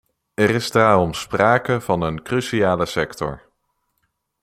[0.33, 3.51] Er is daarom sprake van een cruciale sector.